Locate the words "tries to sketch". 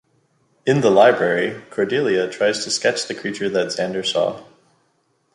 2.27-3.05